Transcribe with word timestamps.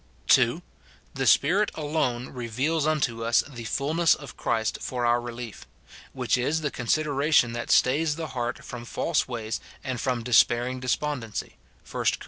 (2.) 0.29 0.63
The 1.13 1.27
Spirit 1.27 1.69
alone 1.75 2.29
reveals 2.29 2.87
unto 2.87 3.23
us 3.23 3.43
the 3.47 3.65
fulness 3.65 4.15
of 4.15 4.35
Christ 4.35 4.79
for 4.81 5.05
our 5.05 5.21
relief; 5.21 5.67
which 6.11 6.39
is 6.39 6.61
the 6.61 6.71
consideration 6.71 7.53
that 7.53 7.69
stays 7.69 8.15
the 8.15 8.29
heart 8.29 8.65
from 8.65 8.83
false 8.83 9.27
ways 9.27 9.59
and 9.83 10.01
from 10.01 10.23
despairing 10.23 10.79
despondency, 10.79 11.57
1 11.87 12.03
Cor. 12.03 12.19